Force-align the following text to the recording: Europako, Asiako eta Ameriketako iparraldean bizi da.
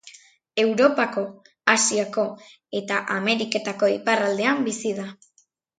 Europako, 0.61 1.25
Asiako 1.75 2.25
eta 2.81 2.99
Ameriketako 3.19 3.95
iparraldean 4.01 4.69
bizi 4.71 5.01
da. 5.03 5.11